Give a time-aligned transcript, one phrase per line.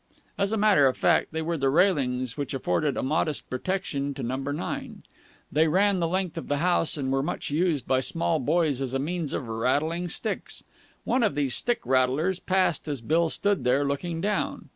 [0.35, 4.23] As a matter of fact they were the railings which afforded a modest protection to
[4.23, 5.03] Number Nine.
[5.51, 8.95] They ran the length of the house, and were much used by small boys as
[8.95, 10.63] a means of rattling sticks.
[11.03, 14.69] One of these stick rattlers passed as Bill stood there looking down.